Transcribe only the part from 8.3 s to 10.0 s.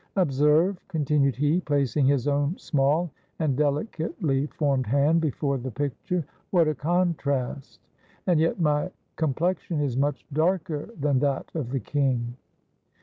yet, my complex ion is